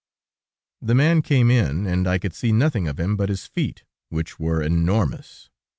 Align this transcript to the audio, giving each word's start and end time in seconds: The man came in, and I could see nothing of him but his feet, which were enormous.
The 0.81 0.95
man 0.95 1.21
came 1.21 1.51
in, 1.51 1.85
and 1.85 2.07
I 2.07 2.17
could 2.17 2.33
see 2.33 2.51
nothing 2.51 2.87
of 2.87 2.99
him 2.99 3.15
but 3.15 3.29
his 3.29 3.45
feet, 3.45 3.83
which 4.09 4.39
were 4.39 4.59
enormous. 4.59 5.51